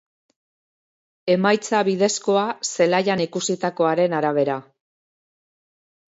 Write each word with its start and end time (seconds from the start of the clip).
Emaitza 1.33 1.81
bidezkoa, 1.89 2.47
zelaian 2.71 3.23
ikusitakoaren 3.27 4.19
arabera. 4.23 4.59